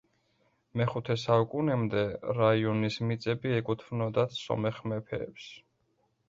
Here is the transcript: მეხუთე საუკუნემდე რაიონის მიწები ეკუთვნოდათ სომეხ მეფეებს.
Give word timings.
მეხუთე 0.79 1.15
საუკუნემდე 1.23 2.05
რაიონის 2.37 2.97
მიწები 3.11 3.53
ეკუთვნოდათ 3.59 4.35
სომეხ 4.39 4.83
მეფეებს. 4.95 5.47